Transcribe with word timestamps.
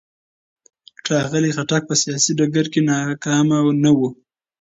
ښاغلي 1.05 1.51
خټک 1.57 1.83
په 1.89 1.95
سیاسي 2.01 2.31
ډګر 2.37 2.65
کې 2.73 2.81
ناکامه 2.89 3.59
نه 3.83 3.91
و. 3.97 3.99